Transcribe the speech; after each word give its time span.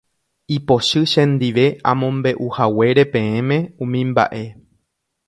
Ipochy 0.55 1.01
chendive 1.11 1.65
amombe'uhaguére 1.91 3.03
peẽme 3.13 3.57
umi 3.83 3.99
mba'e. 4.09 4.43